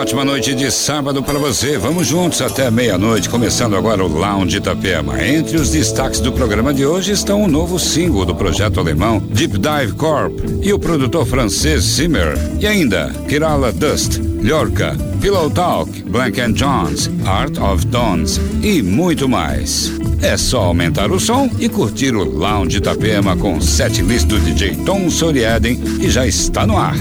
[0.00, 1.76] ótima noite de sábado para você.
[1.76, 5.22] Vamos juntos até meia-noite, começando agora o Lounge Itapema.
[5.22, 9.58] Entre os destaques do programa de hoje estão o novo single do projeto alemão Deep
[9.58, 10.32] Dive Corp
[10.62, 12.34] e o produtor francês Zimmer.
[12.58, 19.28] E ainda Kirala Dust, Lorca, Pillow Talk, Blank and Jones, Art of Dons e muito
[19.28, 19.92] mais.
[20.22, 24.76] É só aumentar o som e curtir o Lounge Itapema com set list do DJ
[24.76, 26.96] Tom Soriaden e já está no ar.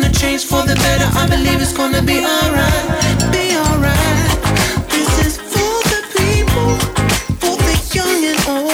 [0.00, 1.06] gonna change for the better.
[1.16, 4.88] I believe it's gonna be alright, be alright.
[4.90, 6.70] This is for the people,
[7.38, 8.73] for the young and old.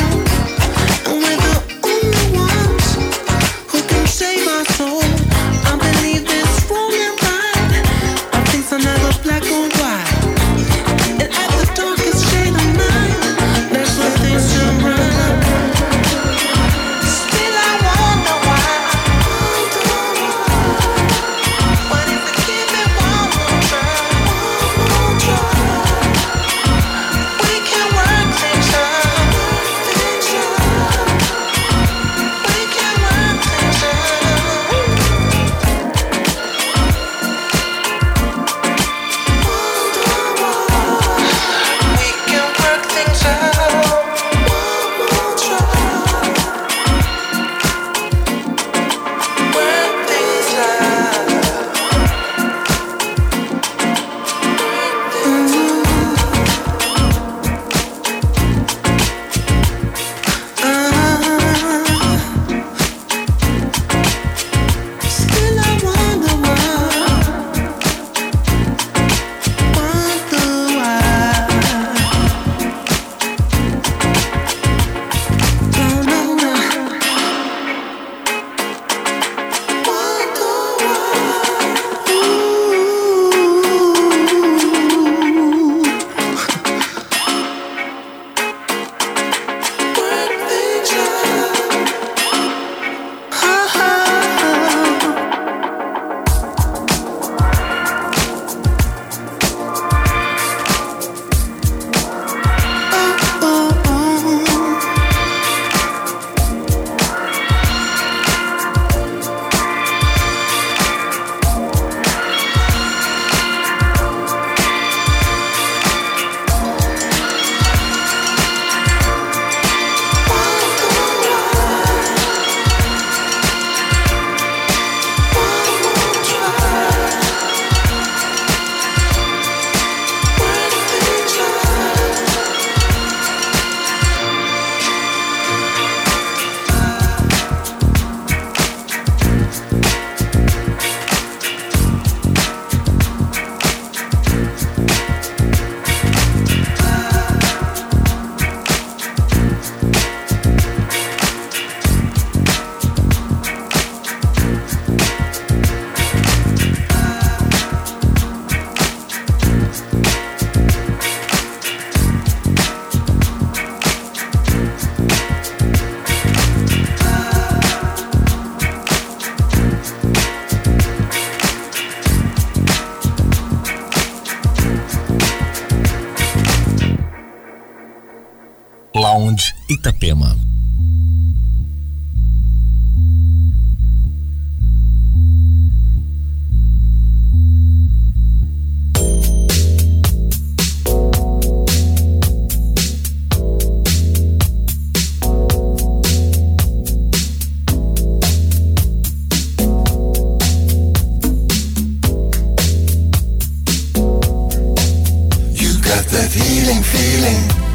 [206.21, 207.70] that healing feeling.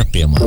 [0.00, 0.39] Itapema.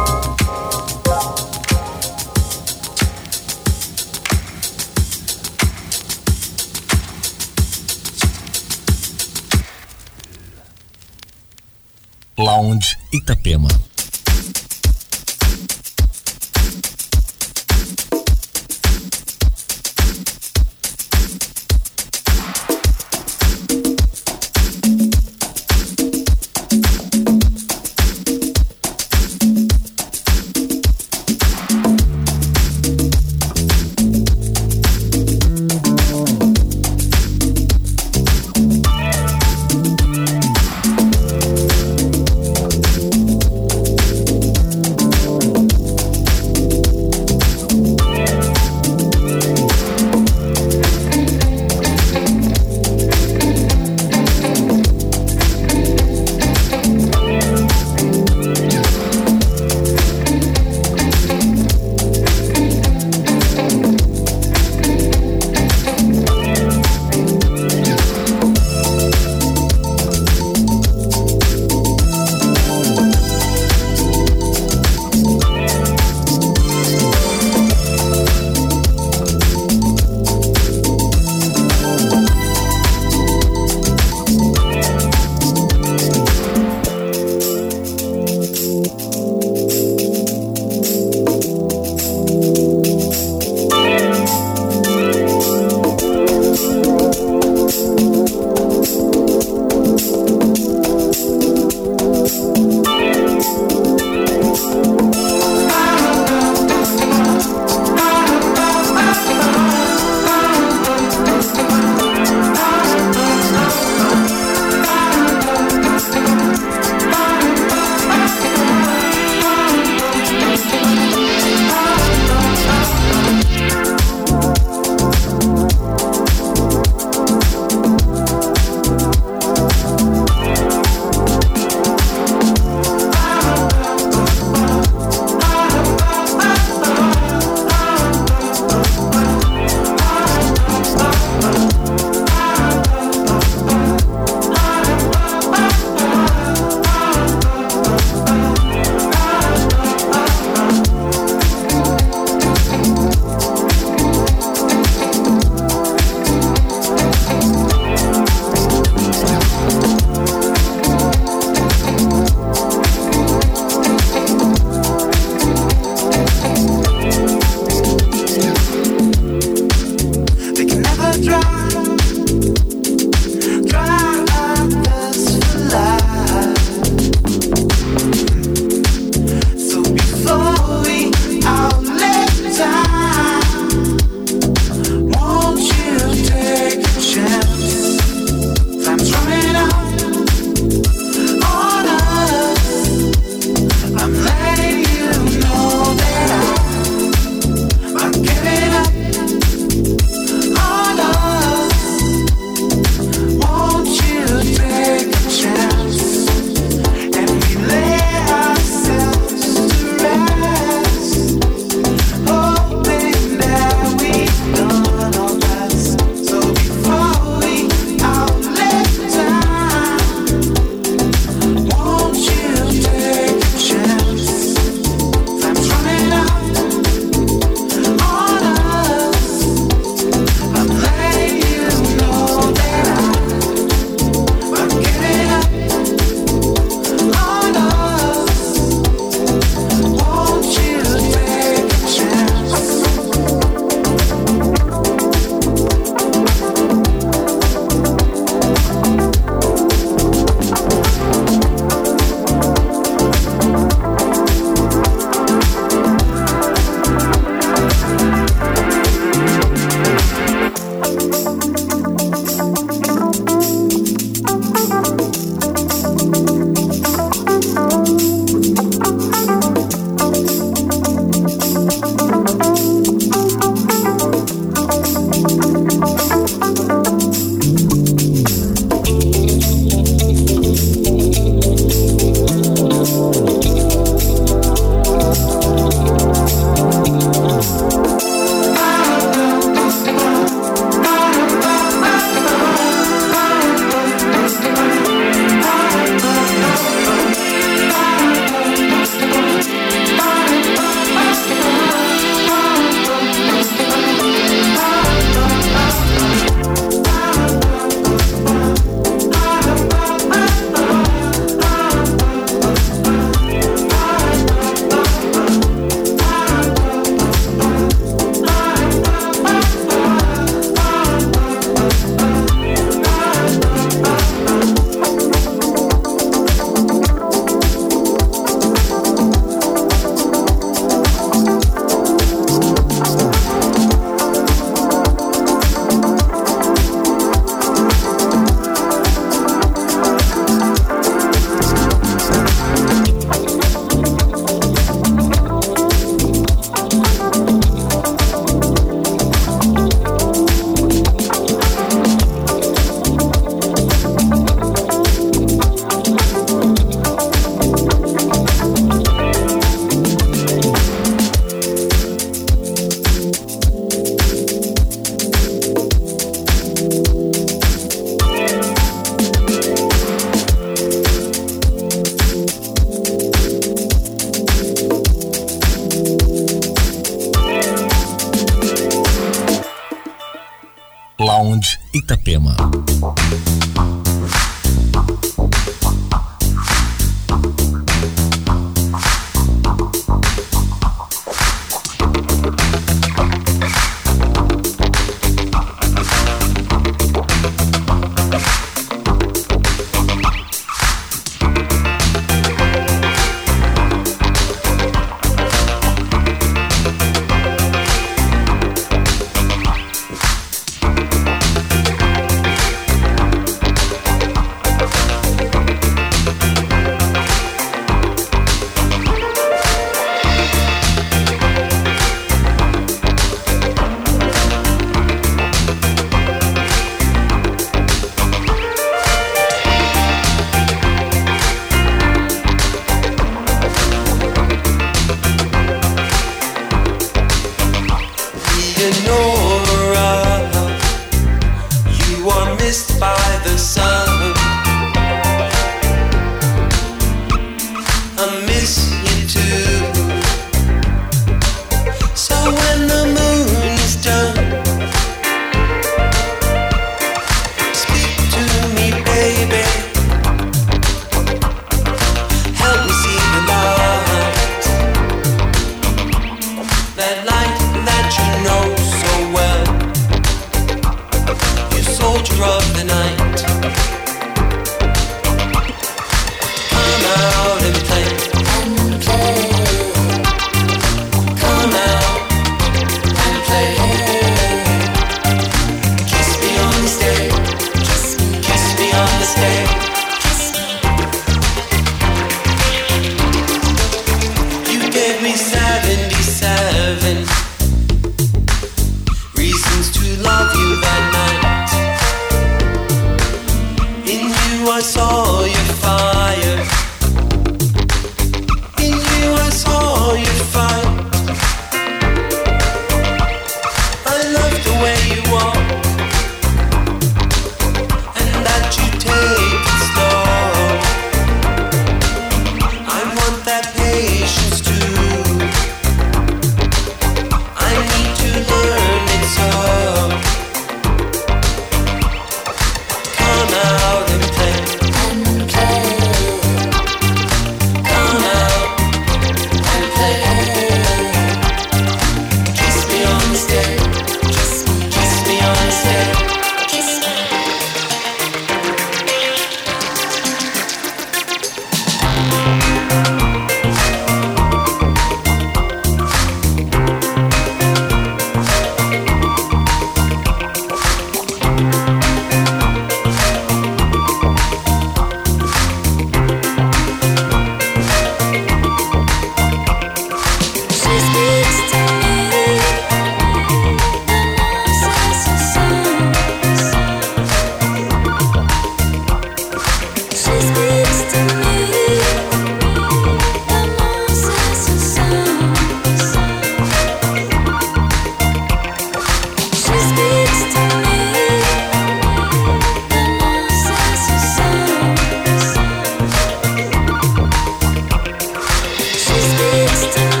[599.61, 600.00] still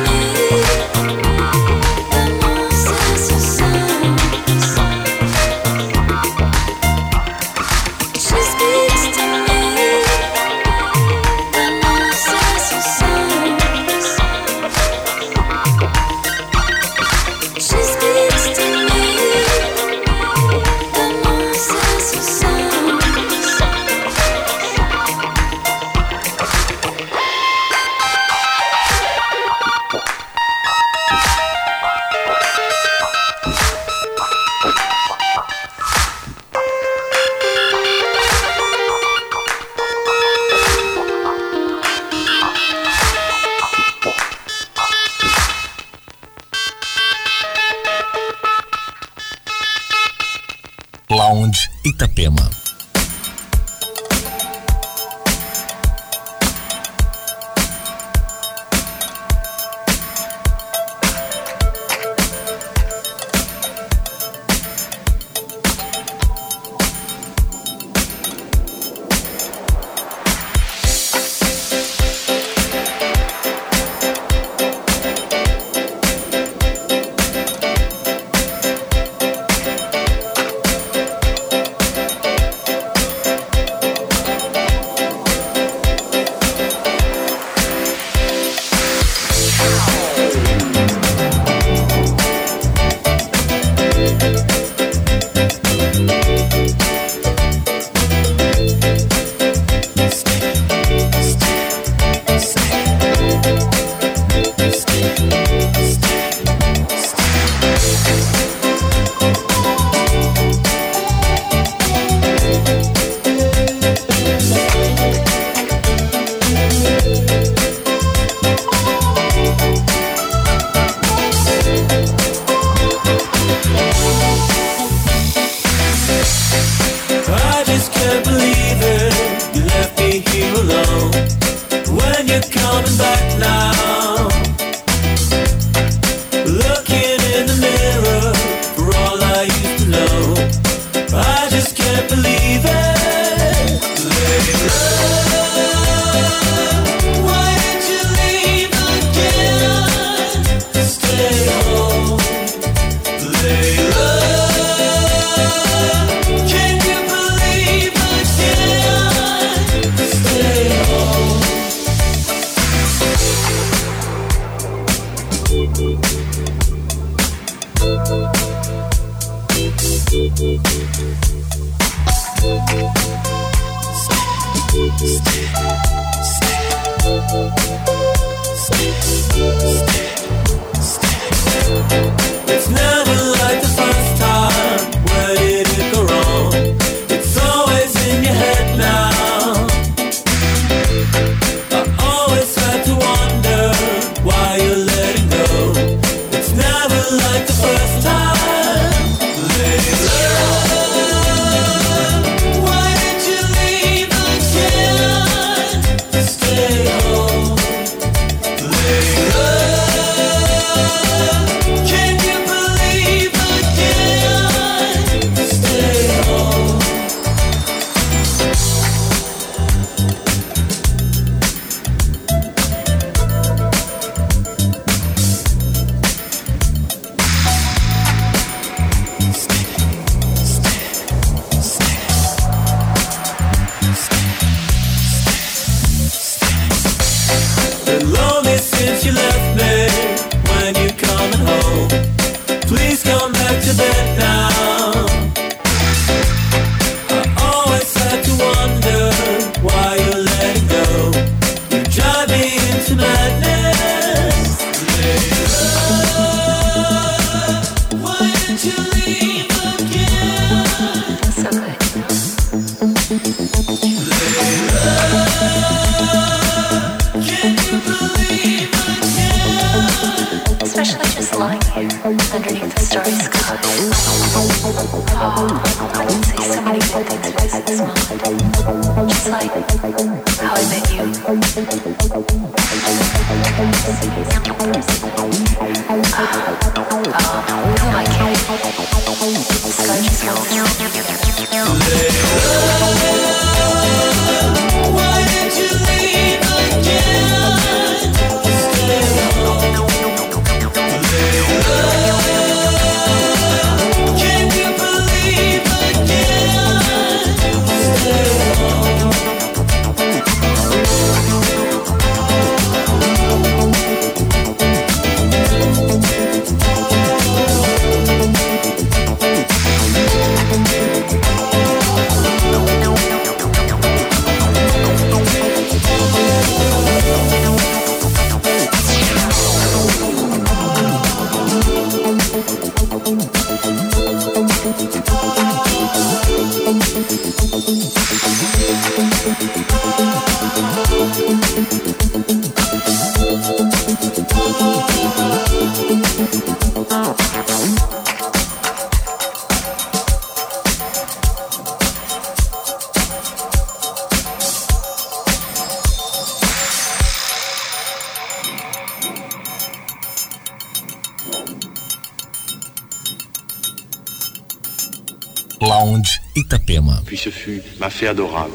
[367.41, 368.53] fut ma fée adorable.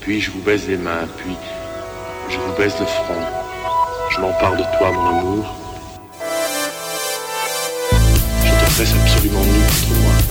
[0.00, 1.36] Puis je vous baise les mains, puis
[2.30, 3.22] je vous baise le front.
[4.10, 5.54] Je m'empare de toi, mon amour.
[7.90, 10.21] Je te presse absolument nu contre moi.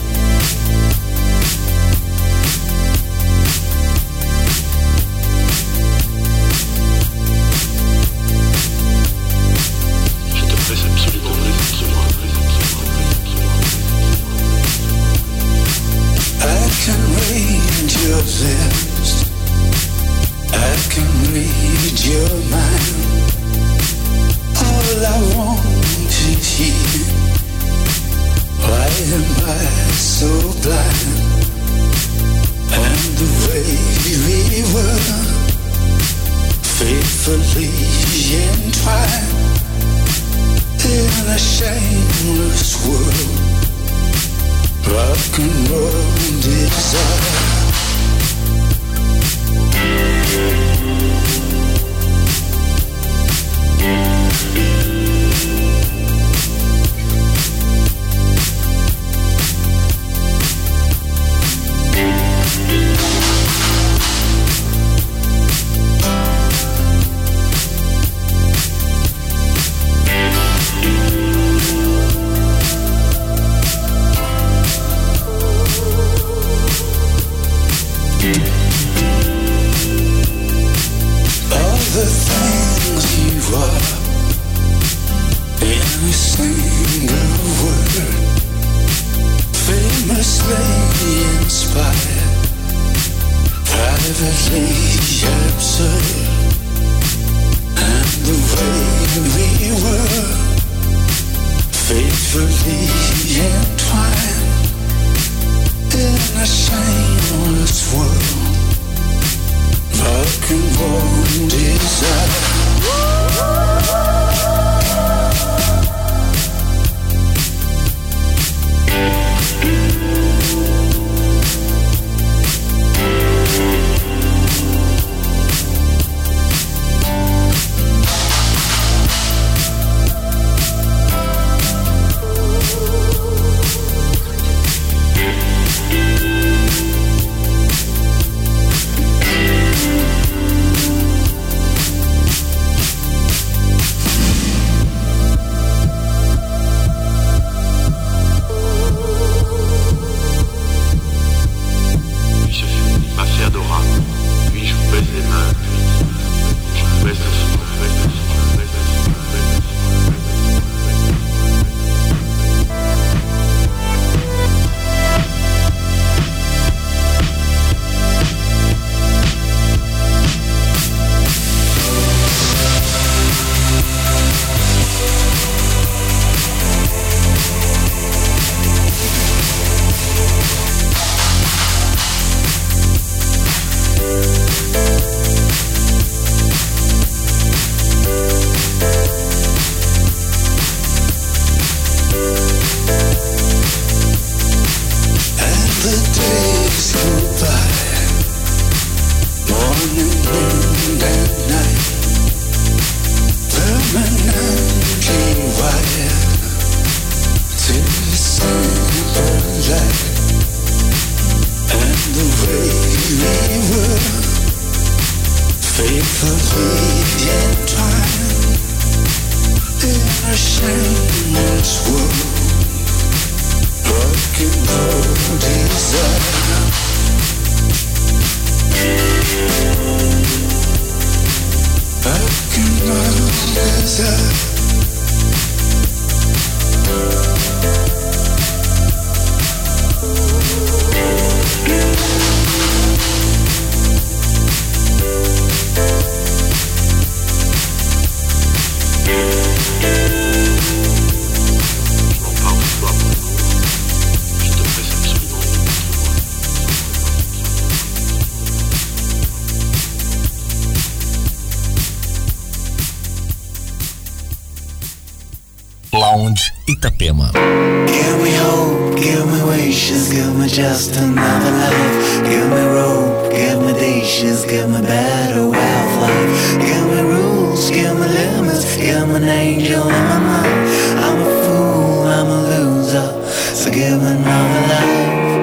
[270.52, 272.24] Just another life.
[272.24, 276.60] Give me rope, give me dishes, give me better way of life.
[276.60, 280.68] Give me rules, give me limits, give me an angel in my mind.
[281.06, 283.08] I'm a fool, I'm a loser,
[283.54, 285.34] so give me another life.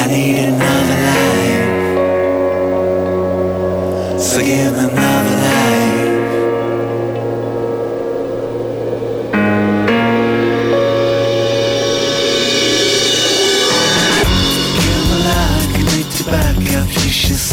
[0.00, 1.68] I need another life,
[4.20, 4.99] so give me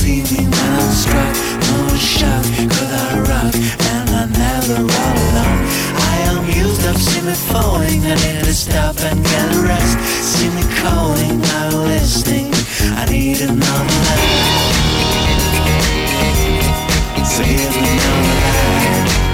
[0.08, 1.36] see me now, struck,
[1.68, 3.54] no shock, could I rock,
[3.92, 5.62] and I never all alone.
[6.12, 10.00] I am used up, see me falling, I need to stop and get a rest.
[10.24, 12.48] See me calling, now listening,
[12.96, 14.24] I need another laugh.
[17.28, 19.27] So give me another life.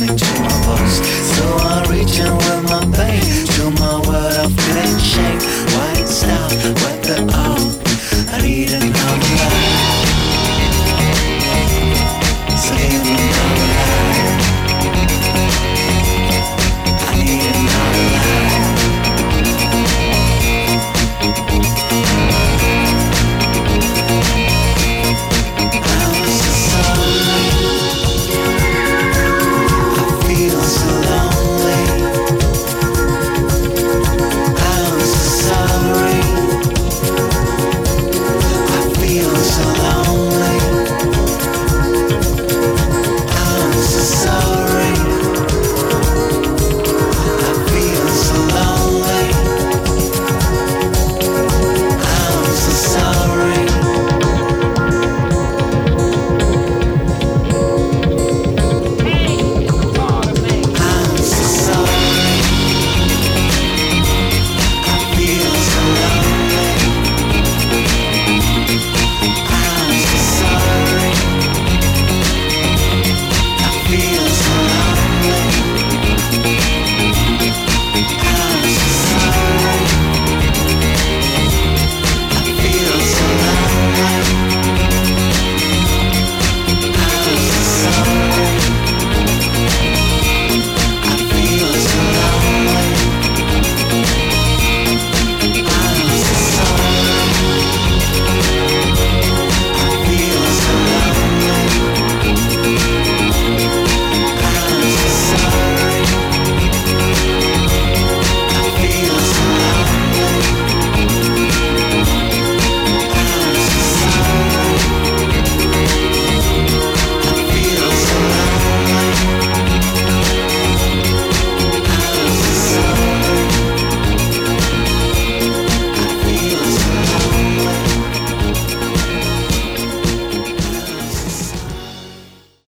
[0.00, 1.36] listening to my voice.
[1.36, 3.49] So I reach out with my pain.